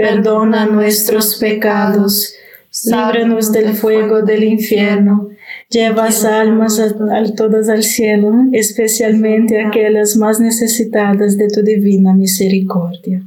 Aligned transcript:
perdona 0.00 0.64
nuestros 0.64 1.36
pecados, 1.36 2.32
líbranos 2.86 3.52
del 3.52 3.74
fuego 3.74 4.22
del 4.22 4.44
infierno, 4.44 5.28
lleva 5.68 6.08
almas 6.26 6.80
a, 6.80 7.34
todas 7.36 7.68
al 7.68 7.82
cielo, 7.82 8.32
especialmente 8.52 9.60
aquellas 9.60 10.16
más 10.16 10.40
necesitadas 10.40 11.36
de 11.36 11.48
tu 11.48 11.60
divina 11.60 12.14
misericordia. 12.14 13.22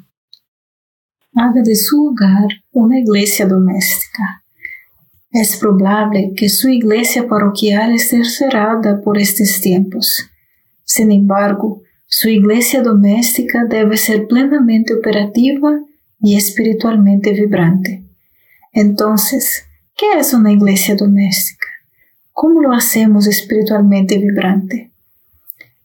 Haga 1.36 1.62
de 1.62 1.76
su 1.76 2.08
hogar 2.08 2.48
una 2.72 3.00
iglesia 3.00 3.46
doméstica. 3.46 4.42
Es 5.32 5.58
probable 5.58 6.34
que 6.36 6.50
su 6.50 6.70
iglesia 6.70 7.28
parroquial 7.28 7.94
esté 7.94 8.24
cerrada 8.24 9.00
por 9.00 9.20
estos 9.20 9.62
tiempos. 9.62 10.28
Sin 10.84 11.12
embargo, 11.12 11.84
su 12.08 12.30
iglesia 12.30 12.82
doméstica 12.82 13.64
debe 13.66 13.96
ser 13.96 14.26
plenamente 14.26 14.96
operativa 14.96 15.80
y 16.24 16.38
espiritualmente 16.38 17.34
vibrante. 17.34 18.02
Entonces, 18.72 19.66
¿qué 19.96 20.18
es 20.18 20.34
una 20.34 20.54
iglesia 20.54 20.96
doméstica? 20.96 21.68
¿Cómo 22.32 22.62
lo 22.62 22.72
hacemos 22.72 23.28
espiritualmente 23.28 24.18
vibrante? 24.18 24.92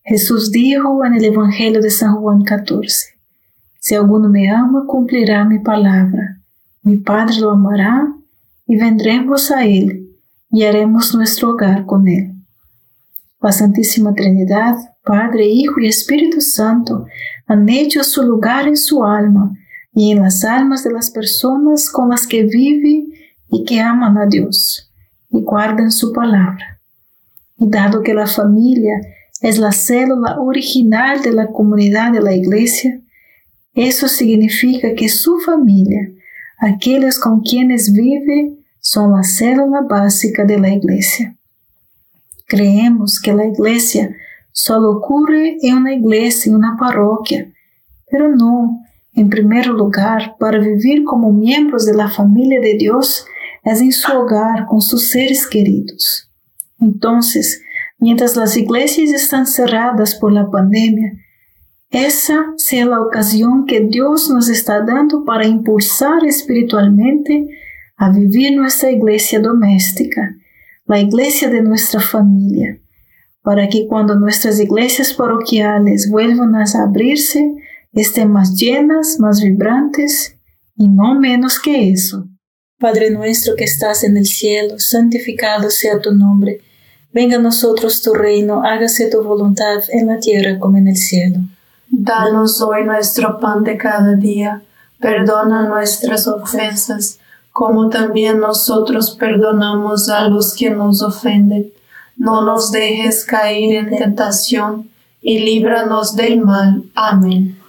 Jesús 0.04 0.52
dijo 0.52 1.04
en 1.04 1.14
el 1.14 1.24
Evangelio 1.24 1.82
de 1.82 1.90
San 1.90 2.14
Juan 2.14 2.44
14, 2.44 3.18
Si 3.80 3.96
alguno 3.96 4.28
me 4.28 4.48
ama, 4.48 4.84
cumplirá 4.86 5.44
mi 5.44 5.58
palabra. 5.58 6.38
Mi 6.82 6.98
Padre 6.98 7.40
lo 7.40 7.50
amará 7.50 8.06
y 8.64 8.76
vendremos 8.76 9.50
a 9.50 9.66
Él 9.66 10.08
y 10.50 10.62
haremos 10.62 11.14
nuestro 11.16 11.50
hogar 11.50 11.84
con 11.84 12.06
Él. 12.06 12.32
La 13.40 13.50
Santísima 13.50 14.14
Trinidad, 14.14 14.76
Padre, 15.02 15.46
Hijo 15.46 15.80
y 15.80 15.88
Espíritu 15.88 16.40
Santo 16.40 17.06
han 17.46 17.68
hecho 17.68 18.04
su 18.04 18.22
lugar 18.22 18.68
en 18.68 18.76
su 18.76 19.04
alma 19.04 19.52
y 19.94 20.12
en 20.12 20.22
las 20.22 20.44
almas 20.44 20.84
de 20.84 20.92
las 20.92 21.10
personas 21.10 21.90
con 21.90 22.10
las 22.10 22.26
que 22.26 22.44
vive 22.44 23.06
y 23.50 23.64
que 23.64 23.80
aman 23.80 24.16
a 24.18 24.26
Dios 24.26 24.90
y 25.30 25.40
guardan 25.40 25.90
su 25.90 26.12
palabra. 26.12 26.80
Y 27.58 27.68
dado 27.68 28.02
que 28.02 28.14
la 28.14 28.26
familia 28.26 29.00
es 29.40 29.58
la 29.58 29.72
célula 29.72 30.38
original 30.40 31.22
de 31.22 31.32
la 31.32 31.48
comunidad 31.48 32.12
de 32.12 32.20
la 32.20 32.34
iglesia, 32.34 33.00
eso 33.74 34.08
significa 34.08 34.94
que 34.94 35.08
su 35.08 35.38
familia, 35.38 36.10
aquellos 36.58 37.18
con 37.18 37.40
quienes 37.40 37.92
vive, 37.92 38.56
son 38.80 39.12
la 39.12 39.22
célula 39.22 39.82
básica 39.82 40.44
de 40.44 40.58
la 40.58 40.70
iglesia. 40.70 41.36
Creemos 42.46 43.20
que 43.20 43.32
la 43.34 43.46
iglesia 43.46 44.16
solo 44.50 44.90
ocurre 44.90 45.58
en 45.62 45.76
una 45.76 45.94
iglesia, 45.94 46.50
en 46.50 46.56
una 46.56 46.76
parroquia, 46.76 47.52
pero 48.10 48.34
no, 48.34 48.80
en 49.18 49.30
primer 49.30 49.66
lugar, 49.66 50.36
para 50.38 50.58
vivir 50.58 51.02
como 51.04 51.32
miembros 51.32 51.84
de 51.86 51.94
la 51.94 52.08
familia 52.08 52.60
de 52.60 52.74
Dios 52.74 53.26
es 53.64 53.80
en 53.80 53.90
su 53.90 54.12
hogar 54.12 54.66
con 54.66 54.80
sus 54.80 55.10
seres 55.10 55.46
queridos. 55.46 56.30
Entonces, 56.80 57.62
mientras 57.98 58.36
las 58.36 58.56
iglesias 58.56 59.10
están 59.10 59.46
cerradas 59.46 60.14
por 60.14 60.32
la 60.32 60.48
pandemia, 60.48 61.14
esa 61.90 62.52
sea 62.56 62.86
la 62.86 63.00
ocasión 63.00 63.66
que 63.66 63.80
Dios 63.80 64.30
nos 64.30 64.48
está 64.48 64.82
dando 64.82 65.24
para 65.24 65.46
impulsar 65.46 66.24
espiritualmente 66.24 67.48
a 67.96 68.10
vivir 68.10 68.56
nuestra 68.56 68.92
iglesia 68.92 69.40
doméstica, 69.40 70.36
la 70.86 71.00
iglesia 71.00 71.50
de 71.50 71.62
nuestra 71.62 72.00
familia, 72.00 72.78
para 73.42 73.68
que 73.68 73.86
cuando 73.88 74.14
nuestras 74.14 74.60
iglesias 74.60 75.12
parroquiales 75.12 76.08
vuelvan 76.08 76.54
a 76.54 76.64
abrirse, 76.84 77.54
estén 77.92 78.30
más 78.32 78.54
llenas, 78.54 79.18
más 79.18 79.40
vibrantes 79.40 80.36
y 80.76 80.88
no 80.88 81.14
menos 81.14 81.58
que 81.58 81.90
eso. 81.90 82.26
Padre 82.78 83.10
nuestro 83.10 83.56
que 83.56 83.64
estás 83.64 84.04
en 84.04 84.16
el 84.16 84.26
cielo, 84.26 84.78
santificado 84.78 85.70
sea 85.70 86.00
tu 86.00 86.12
nombre. 86.12 86.60
Venga 87.12 87.36
a 87.36 87.40
nosotros 87.40 88.02
tu 88.02 88.14
reino, 88.14 88.62
hágase 88.62 89.10
tu 89.10 89.22
voluntad 89.22 89.82
en 89.88 90.06
la 90.06 90.20
tierra 90.20 90.58
como 90.60 90.78
en 90.78 90.88
el 90.88 90.96
cielo. 90.96 91.40
Danos 91.90 92.60
hoy 92.60 92.84
nuestro 92.84 93.40
pan 93.40 93.64
de 93.64 93.76
cada 93.76 94.14
día, 94.14 94.62
perdona 95.00 95.66
nuestras 95.68 96.28
ofensas, 96.28 97.18
como 97.50 97.88
también 97.88 98.38
nosotros 98.38 99.16
perdonamos 99.18 100.08
a 100.08 100.28
los 100.28 100.54
que 100.54 100.70
nos 100.70 101.02
ofenden. 101.02 101.72
No 102.16 102.44
nos 102.44 102.70
dejes 102.70 103.24
caer 103.24 103.74
en 103.74 103.96
tentación, 103.96 104.90
y 105.20 105.40
líbranos 105.40 106.14
del 106.14 106.40
mal. 106.40 106.84
Amén. 106.94 107.57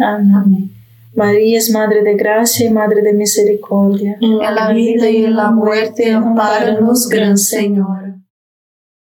Amén. 0.00 0.70
María 1.14 1.58
es 1.58 1.70
Madre 1.70 2.02
de 2.02 2.14
Gracia 2.14 2.66
y 2.66 2.72
Madre 2.72 3.02
de 3.02 3.12
Misericordia. 3.12 4.16
En 4.20 4.38
la 4.38 4.72
vida 4.72 5.10
y 5.10 5.24
en 5.24 5.36
la 5.36 5.50
muerte, 5.50 6.12
amparanos, 6.12 7.08
Gran 7.08 7.36
Señor. 7.36 8.14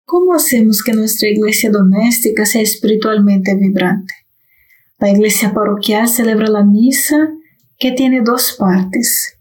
¿Cómo 0.05 0.35
hacemos 0.35 0.83
que 0.83 0.93
nuestra 0.93 1.29
iglesia 1.29 1.71
doméstica 1.71 2.47
sea 2.47 2.63
espiritualmente 2.63 3.55
vibrante? 3.55 4.15
La 4.99 5.11
iglesia 5.11 5.53
parroquial 5.53 6.09
celebra 6.09 6.49
la 6.49 6.65
misa 6.65 7.29
que 7.79 7.93
tiene 7.93 8.21
dos 8.23 8.57
partes. 8.59 9.37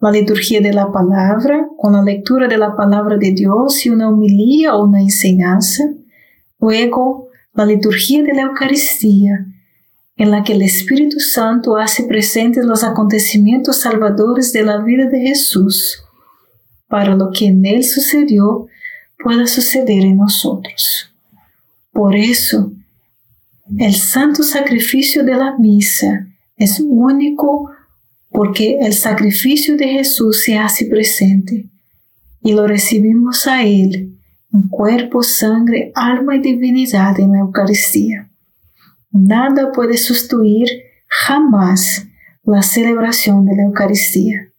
La 0.00 0.10
liturgia 0.10 0.60
de 0.60 0.72
la 0.72 0.92
palabra, 0.92 1.66
con 1.78 1.94
la 1.94 2.02
lectura 2.02 2.48
de 2.48 2.58
la 2.58 2.76
palabra 2.76 3.16
de 3.16 3.32
Dios 3.32 3.86
y 3.86 3.90
una 3.90 4.08
homilía 4.08 4.74
o 4.74 4.84
una 4.84 5.00
enseñanza. 5.00 5.84
Luego, 6.58 7.28
la 7.54 7.64
liturgia 7.64 8.22
de 8.22 8.34
la 8.34 8.42
Eucaristía, 8.42 9.46
en 10.16 10.30
la 10.30 10.44
que 10.44 10.52
el 10.52 10.62
Espíritu 10.62 11.18
Santo 11.18 11.76
hace 11.76 12.04
presentes 12.04 12.64
los 12.64 12.84
acontecimientos 12.84 13.80
salvadores 13.80 14.52
de 14.52 14.62
la 14.62 14.78
vida 14.78 15.06
de 15.06 15.20
Jesús, 15.20 16.04
para 16.88 17.16
lo 17.16 17.30
que 17.30 17.46
en 17.46 17.64
Él 17.64 17.84
sucedió 17.84 18.66
pueda 19.22 19.46
suceder 19.46 20.02
en 20.04 20.18
nosotros. 20.18 21.12
Por 21.92 22.14
eso, 22.14 22.72
el 23.78 23.94
santo 23.94 24.42
sacrificio 24.42 25.24
de 25.24 25.34
la 25.34 25.56
misa 25.58 26.28
es 26.56 26.80
único, 26.80 27.70
porque 28.30 28.78
el 28.80 28.92
sacrificio 28.92 29.76
de 29.76 29.88
Jesús 29.88 30.42
se 30.44 30.58
hace 30.58 30.86
presente 30.86 31.68
y 32.42 32.52
lo 32.52 32.66
recibimos 32.66 33.46
a 33.46 33.64
Él 33.64 34.18
en 34.52 34.68
cuerpo, 34.68 35.22
sangre, 35.22 35.90
alma 35.94 36.36
y 36.36 36.40
divinidad 36.40 37.18
en 37.18 37.32
la 37.32 37.38
Eucaristía. 37.38 38.30
Nada 39.14 39.70
puede 39.70 39.96
sustituir 39.96 40.66
jamás 41.06 42.08
la 42.42 42.62
celebración 42.62 43.46
de 43.46 43.54
la 43.54 43.62
Eucaristía. 43.62 44.50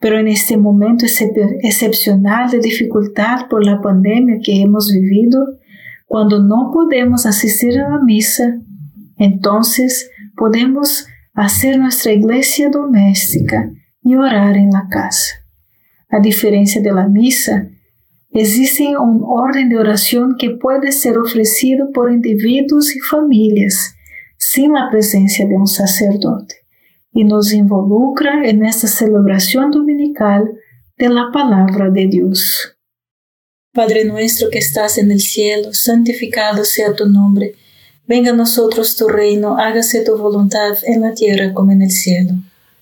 Pero 0.00 0.18
en 0.18 0.28
este 0.28 0.56
momento 0.56 1.04
excepcional 1.04 2.50
de 2.50 2.60
dificultad 2.60 3.48
por 3.50 3.66
la 3.66 3.82
pandemia 3.82 4.40
que 4.42 4.62
hemos 4.62 4.90
vivido, 4.90 5.58
cuando 6.06 6.42
no 6.42 6.70
podemos 6.72 7.26
asistir 7.26 7.78
a 7.78 7.90
la 7.90 7.98
misa, 8.02 8.58
entonces 9.18 10.10
podemos 10.36 11.06
hacer 11.34 11.78
nuestra 11.78 12.12
iglesia 12.12 12.70
doméstica 12.70 13.70
y 14.02 14.14
orar 14.14 14.56
en 14.56 14.70
la 14.70 14.88
casa. 14.88 15.44
A 16.08 16.20
diferencia 16.20 16.80
de 16.80 16.92
la 16.92 17.08
misa, 17.08 17.68
existe 18.40 18.96
un 18.96 19.22
orden 19.26 19.68
de 19.68 19.78
oración 19.78 20.36
que 20.38 20.50
puede 20.50 20.92
ser 20.92 21.18
ofrecido 21.18 21.90
por 21.92 22.12
individuos 22.12 22.94
y 22.94 23.00
familias 23.00 23.96
sin 24.38 24.72
la 24.72 24.88
presencia 24.90 25.46
de 25.46 25.56
un 25.56 25.66
sacerdote 25.66 26.66
y 27.12 27.24
nos 27.24 27.52
involucra 27.52 28.46
en 28.46 28.64
esta 28.64 28.86
celebración 28.86 29.70
dominical 29.70 30.52
de 30.98 31.08
la 31.08 31.30
palabra 31.32 31.88
de 31.90 32.06
Dios. 32.06 32.76
Padre 33.72 34.04
nuestro 34.04 34.48
que 34.50 34.58
estás 34.58 34.98
en 34.98 35.10
el 35.10 35.20
cielo, 35.20 35.72
santificado 35.72 36.64
sea 36.64 36.94
tu 36.94 37.06
nombre. 37.06 37.54
Venga 38.06 38.30
a 38.30 38.34
nosotros 38.34 38.96
tu 38.96 39.08
reino, 39.08 39.58
hágase 39.58 40.04
tu 40.04 40.16
voluntad 40.16 40.76
en 40.84 41.02
la 41.02 41.12
tierra 41.12 41.52
como 41.52 41.72
en 41.72 41.82
el 41.82 41.90
cielo. 41.90 42.32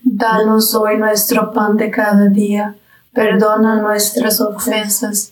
Danos 0.01 0.75
hoy 0.75 0.97
nuestro 0.97 1.51
pan 1.51 1.77
de 1.77 1.89
cada 1.89 2.27
día, 2.27 2.75
perdona 3.13 3.81
nuestras 3.81 4.39
ofensas, 4.39 5.31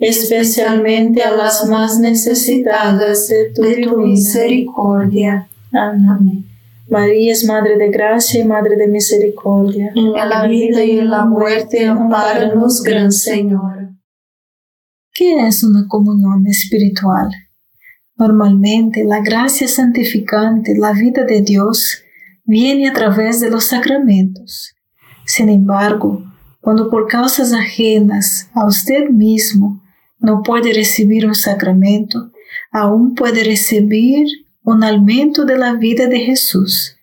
especialmente 0.00 1.22
a 1.22 1.34
las 1.34 1.66
más 1.68 1.98
necesitadas 1.98 3.28
de 3.28 3.52
tu, 3.54 3.96
misericordia. 3.98 5.48
Amén. 5.72 6.46
María 6.88 7.32
es 7.32 7.44
Madre 7.44 7.76
de 7.76 7.90
Gracia 7.90 8.40
y 8.40 8.44
Madre 8.44 8.76
de 8.76 8.88
Misericordia. 8.88 9.92
En 9.94 10.12
la 10.12 10.46
vida 10.46 10.82
y 10.82 10.98
en 10.98 11.10
la 11.10 11.26
muerte, 11.26 11.86
amparanos, 11.86 12.82
Gran 12.82 13.12
Señor. 13.12 13.90
¿Qué 15.12 15.46
es 15.46 15.62
una 15.64 15.86
comunión 15.86 16.46
espiritual? 16.46 17.28
Normalmente, 18.16 19.04
la 19.04 19.20
gracia 19.20 19.68
santificante, 19.68 20.76
la 20.78 20.92
vida 20.92 21.24
de 21.24 21.42
Dios, 21.42 22.02
viene 22.44 22.88
a 22.88 22.92
través 22.92 23.40
de 23.40 23.50
los 23.50 23.64
sacramentos. 23.64 24.74
Sin 25.26 25.48
embargo, 25.50 26.24
cuando 26.60 26.88
por 26.88 27.06
causas 27.06 27.52
ajenas 27.52 28.48
a 28.54 28.66
usted 28.66 29.10
mismo 29.10 29.82
no 30.20 30.42
puede 30.42 30.72
recibir 30.72 31.26
un 31.26 31.34
sacramento, 31.34 32.32
aún 32.70 33.14
puede 33.14 33.44
recibir 33.44 34.26
un 34.62 34.84
alimento 34.84 35.44
de 35.44 35.58
la 35.58 35.74
vida 35.74 36.06
de 36.06 36.20
Jesús. 36.20 36.96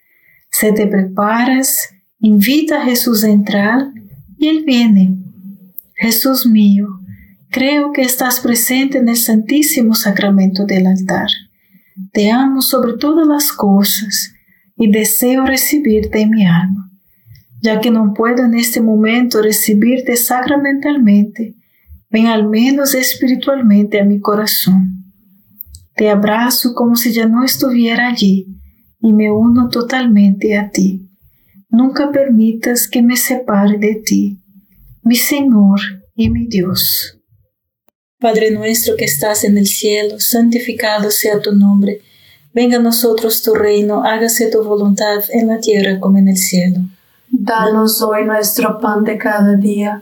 Se 0.52 0.72
te 0.72 0.88
preparas, 0.88 1.90
invita 2.20 2.82
a 2.82 2.86
Jesús 2.86 3.24
a 3.24 3.30
entrar 3.30 3.88
y 4.38 4.48
Él 4.48 4.64
viene. 4.66 5.18
Jesús 5.96 6.46
mío, 6.46 7.00
creo 7.50 7.92
que 7.94 8.02
estás 8.02 8.40
presente 8.40 8.98
en 8.98 9.10
el 9.10 9.18
Santísimo 9.18 9.96
Sacramento 9.96 10.66
del 10.66 10.88
altar. 10.88 11.30
Te 12.12 12.30
amo 12.30 12.62
sobre 12.62 12.98
todas 12.98 13.26
las 13.26 13.52
cosas 13.54 14.34
y 14.78 14.92
deseo 14.92 15.46
recibirte 15.46 16.22
en 16.22 16.32
mi 16.32 16.46
alma. 16.46 16.92
Ya 17.62 17.80
que 17.80 17.90
no 17.90 18.14
puedo 18.14 18.44
en 18.44 18.56
este 18.56 18.82
momento 18.82 19.42
recibirte 19.42 20.18
sacramentalmente, 20.18 21.56
ven 22.10 22.28
al 22.28 22.48
menos 22.48 22.94
espiritualmente 22.96 24.00
a 24.00 24.06
mi 24.06 24.20
corazón. 24.20 25.06
Te 25.96 26.10
abrazo 26.10 26.74
como 26.74 26.96
si 26.96 27.14
ya 27.14 27.26
no 27.26 27.44
estuviera 27.44 28.08
allí 28.08 28.48
y 29.00 29.14
me 29.14 29.32
uno 29.32 29.70
totalmente 29.70 30.58
a 30.58 30.70
ti. 30.70 31.10
Nunca 31.70 32.12
permitas 32.12 32.88
que 32.88 33.02
me 33.02 33.18
separe 33.18 33.78
de 33.78 33.96
ti, 33.96 34.42
mi 35.04 35.16
Señor 35.16 35.80
y 36.16 36.30
mi 36.30 36.48
Dios. 36.48 37.20
Padre 38.20 38.52
nuestro 38.52 38.96
que 38.96 39.06
estás 39.06 39.44
en 39.44 39.58
el 39.58 39.68
cielo, 39.68 40.20
santificado 40.20 41.12
sea 41.12 41.42
tu 41.42 41.54
nombre. 41.54 42.02
Venga 42.54 42.78
a 42.78 42.82
nosotros 42.82 43.44
tu 43.44 43.54
reino, 43.54 44.04
hágase 44.04 44.50
tu 44.50 44.64
voluntad 44.64 45.22
en 45.30 45.48
la 45.48 45.60
tierra 45.60 46.00
como 46.00 46.18
en 46.18 46.30
el 46.30 46.38
cielo. 46.38 46.80
Danos 47.30 48.02
hoy 48.02 48.26
nuestro 48.26 48.80
pan 48.80 49.04
de 49.04 49.18
cada 49.18 49.56
día, 49.56 50.02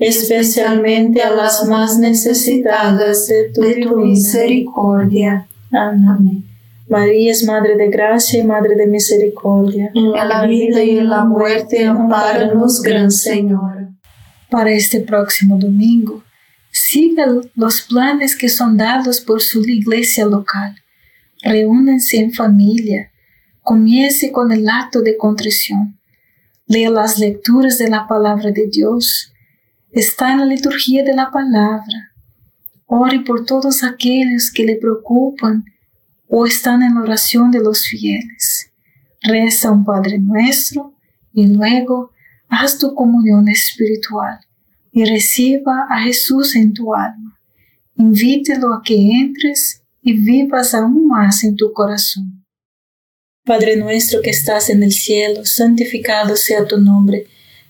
especialmente 0.00 1.22
a 1.22 1.30
las 1.30 1.68
más 1.68 1.98
necesitadas 1.98 3.28
de 3.28 3.50
tu, 3.84 3.96
misericordia. 3.98 5.46
Amén. 5.70 6.44
María 6.88 7.30
es 7.30 7.44
Madre 7.44 7.76
de 7.76 7.88
Gracia 7.88 8.40
y 8.40 8.42
Madre 8.42 8.74
de 8.74 8.86
Misericordia. 8.86 9.92
En 9.94 10.10
la 10.10 10.44
vida 10.46 10.82
y 10.82 10.98
en 10.98 11.10
la 11.10 11.24
muerte, 11.24 11.84
amparanos, 11.84 12.82
Gran 12.82 13.10
Señora. 13.10 13.90
Para 14.50 14.72
este 14.72 15.00
próximo 15.00 15.58
domingo, 15.58 16.24
siga 16.72 17.26
los 17.54 17.82
planes 17.82 18.34
que 18.34 18.48
son 18.48 18.76
dados 18.76 19.20
por 19.20 19.42
su 19.42 19.60
iglesia 19.62 20.24
local. 20.24 20.74
Reúnanse 21.42 22.16
en 22.16 22.32
familia. 22.32 23.12
Comience 23.62 24.32
con 24.32 24.50
el 24.50 24.68
acto 24.68 25.02
de 25.02 25.16
contrición. 25.16 26.00
Lea 26.66 26.90
las 26.90 27.18
lecturas 27.18 27.78
de 27.78 27.88
la 27.88 28.08
palabra 28.08 28.50
de 28.50 28.66
Dios. 28.66 29.32
Está 29.92 30.32
en 30.32 30.38
la 30.38 30.46
liturgia 30.46 31.02
de 31.02 31.14
la 31.14 31.30
palabra. 31.30 32.12
Ore 32.86 33.20
por 33.20 33.44
todos 33.44 33.82
aquellos 33.82 34.52
que 34.52 34.64
le 34.64 34.76
preocupan 34.76 35.64
o 36.28 36.46
están 36.46 36.82
en 36.82 36.94
la 36.94 37.02
oración 37.02 37.50
de 37.50 37.60
los 37.60 37.86
fieles. 37.86 38.70
Reza 39.20 39.72
un 39.72 39.84
Padre 39.84 40.18
nuestro 40.18 40.94
y 41.32 41.46
luego 41.46 42.12
haz 42.48 42.78
tu 42.78 42.94
comunión 42.94 43.48
espiritual 43.48 44.38
y 44.92 45.04
reciba 45.04 45.86
a 45.88 46.02
Jesús 46.02 46.54
en 46.54 46.72
tu 46.72 46.94
alma. 46.94 47.38
Invítelo 47.96 48.72
a 48.72 48.82
que 48.84 48.94
entres 48.94 49.82
y 50.02 50.12
vivas 50.12 50.72
aún 50.72 51.08
más 51.08 51.42
en 51.42 51.56
tu 51.56 51.72
corazón. 51.72 52.44
Padre 53.44 53.76
nuestro 53.76 54.20
que 54.22 54.30
estás 54.30 54.70
en 54.70 54.84
el 54.84 54.92
cielo, 54.92 55.44
santificado 55.44 56.36
sea 56.36 56.64
tu 56.66 56.78
nombre. 56.78 57.26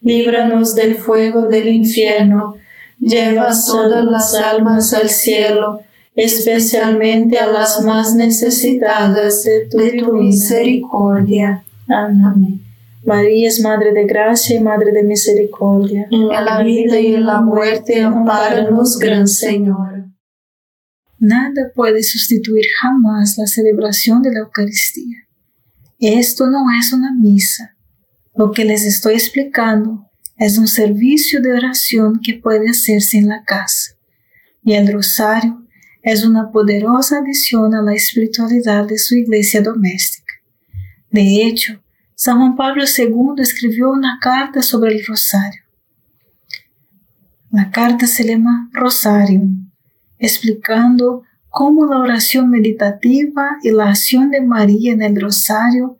líbranos 0.00 0.74
del 0.74 0.96
fuego 0.96 1.42
del 1.42 1.68
infierno, 1.68 2.56
lleva 2.98 3.50
todas 3.66 4.04
las 4.04 4.34
almas 4.34 4.92
al 4.94 5.08
cielo 5.08 5.80
especialmente 6.16 7.38
a 7.38 7.46
las 7.46 7.82
más 7.84 8.14
necesitadas 8.14 9.44
de 9.44 9.68
tu, 10.00 10.12
misericordia. 10.14 11.62
Amén. 11.88 12.62
María 13.04 13.48
es 13.48 13.60
Madre 13.60 13.92
de 13.92 14.06
Gracia 14.06 14.56
y 14.56 14.60
Madre 14.60 14.90
de 14.92 15.04
Misericordia. 15.04 16.08
En 16.10 16.28
la 16.28 16.62
vida 16.62 16.98
y 16.98 17.14
en 17.14 17.26
la 17.26 17.40
muerte, 17.40 18.02
amparanos, 18.02 18.98
Gran 18.98 19.28
Señor. 19.28 20.06
Nada 21.18 21.70
puede 21.74 22.02
sustituir 22.02 22.64
jamás 22.80 23.36
la 23.38 23.46
celebración 23.46 24.22
de 24.22 24.32
la 24.32 24.40
Eucaristía. 24.40 25.18
Esto 25.98 26.46
no 26.48 26.64
es 26.78 26.92
una 26.92 27.12
misa. 27.12 27.75
Lo 28.36 28.52
que 28.52 28.64
les 28.64 28.84
estoy 28.84 29.14
explicando 29.14 30.10
es 30.36 30.58
un 30.58 30.68
servicio 30.68 31.40
de 31.40 31.54
oración 31.54 32.20
que 32.22 32.34
puede 32.34 32.68
hacerse 32.68 33.16
en 33.16 33.28
la 33.28 33.42
casa. 33.44 33.92
Y 34.62 34.74
el 34.74 34.92
rosario 34.92 35.64
es 36.02 36.24
una 36.24 36.50
poderosa 36.50 37.18
adición 37.18 37.74
a 37.74 37.82
la 37.82 37.94
espiritualidad 37.94 38.86
de 38.86 38.98
su 38.98 39.16
iglesia 39.16 39.62
doméstica. 39.62 40.34
De 41.10 41.46
hecho, 41.46 41.82
San 42.14 42.38
Juan 42.38 42.56
Pablo 42.56 42.84
II 42.84 43.40
escribió 43.40 43.90
una 43.90 44.18
carta 44.20 44.60
sobre 44.60 44.94
el 44.94 45.06
rosario. 45.06 45.62
La 47.50 47.70
carta 47.70 48.06
se 48.06 48.24
llama 48.24 48.68
Rosarium, 48.72 49.70
explicando 50.18 51.22
cómo 51.48 51.86
la 51.86 51.98
oración 51.98 52.50
meditativa 52.50 53.56
y 53.62 53.70
la 53.70 53.88
acción 53.88 54.30
de 54.30 54.42
María 54.42 54.92
en 54.92 55.00
el 55.00 55.18
rosario 55.18 55.96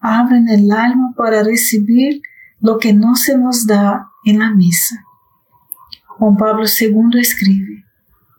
abren 0.00 0.48
el 0.48 0.70
alma 0.72 1.14
para 1.16 1.42
recibir 1.42 2.22
lo 2.60 2.78
que 2.78 2.92
no 2.92 3.14
se 3.14 3.38
nos 3.38 3.66
da 3.66 4.08
en 4.24 4.38
la 4.40 4.50
misa. 4.54 5.04
Juan 6.06 6.36
Pablo 6.36 6.64
II 6.64 7.20
escribe, 7.20 7.84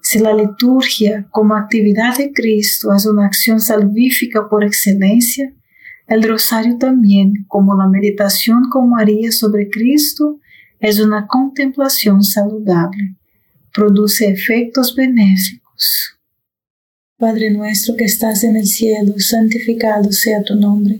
si 0.02 0.20
la 0.20 0.34
liturgia 0.34 1.28
como 1.32 1.56
actividad 1.56 2.18
de 2.18 2.34
Cristo 2.34 2.94
es 2.94 3.06
una 3.06 3.26
acción 3.26 3.60
salvífica 3.60 4.50
por 4.50 4.64
excelencia, 4.64 5.54
el 6.08 6.24
rosario 6.24 6.78
también, 6.78 7.46
como 7.48 7.76
la 7.76 7.88
meditación 7.88 8.70
con 8.70 8.90
María 8.90 9.32
sobre 9.32 9.70
Cristo, 9.70 10.40
es 10.80 11.00
una 11.00 11.28
contemplación 11.28 12.24
saludable. 12.24 13.16
Produce 13.74 14.30
efectos 14.30 14.96
benéficos. 14.96 16.18
Padre 17.18 17.52
nuestro 17.52 17.96
que 17.96 18.06
estás 18.06 18.44
en 18.44 18.56
el 18.56 18.66
cielo, 18.66 19.14
santificado 19.20 20.12
sea 20.12 20.44
tu 20.44 20.56
nombre. 20.56 21.00